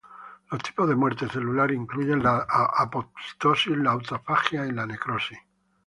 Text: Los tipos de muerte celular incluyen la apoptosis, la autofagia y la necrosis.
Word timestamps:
Los 0.49 0.63
tipos 0.63 0.89
de 0.89 0.95
muerte 0.95 1.29
celular 1.29 1.69
incluyen 1.69 2.23
la 2.23 2.47
apoptosis, 2.49 3.77
la 3.77 3.91
autofagia 3.91 4.65
y 4.65 4.71
la 4.71 4.87
necrosis. 4.87 5.37